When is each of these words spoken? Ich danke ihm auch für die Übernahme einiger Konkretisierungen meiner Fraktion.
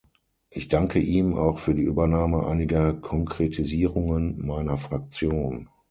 Ich 0.49 0.67
danke 0.67 0.97
ihm 0.97 1.35
auch 1.35 1.59
für 1.59 1.75
die 1.75 1.83
Übernahme 1.83 2.47
einiger 2.47 2.91
Konkretisierungen 2.91 4.43
meiner 4.43 4.75
Fraktion. 4.79 5.69